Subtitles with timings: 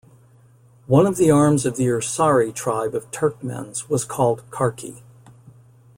[0.87, 5.03] One of the arms of the "Ersari" tribe of Turkmens was called "Karki".